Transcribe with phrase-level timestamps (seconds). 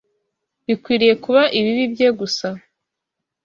[0.67, 2.47] bikwiriye kuba ibibi bye gusa